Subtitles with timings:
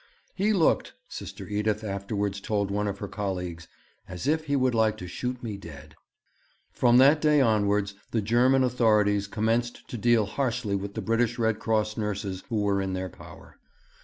[0.33, 3.67] 'He looked,' Sister Edith afterwards told one of her colleagues,
[4.07, 5.93] 'as if he would like to shoot me dead.'
[6.71, 11.59] From that day onwards the German authorities commenced to deal harshly with the British Red
[11.59, 13.59] Cross nurses who were in their power.